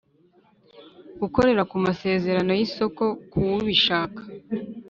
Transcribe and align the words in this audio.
gukorera 1.21 1.63
ku 1.69 1.75
masezerano 1.85 2.51
y’isoko 2.59 3.03
kuwubishaka 3.31 4.21